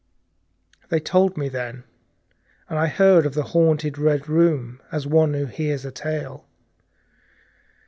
They 0.89 0.99
told 0.99 1.37
me 1.37 1.47
then, 1.47 1.83
and 2.67 2.79
I 2.79 2.87
heard 2.87 3.27
of 3.27 3.35
the 3.35 3.43
haunted 3.53 3.99
Red 3.99 4.27
Room 4.27 4.81
as 4.91 5.05
one 5.05 5.35
who 5.35 5.45
hears 5.45 5.85
a 5.85 5.91
tale. 5.91 6.47